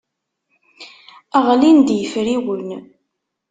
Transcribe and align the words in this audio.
Ɣlin-d 1.47 1.89
yefriwen. 1.99 2.69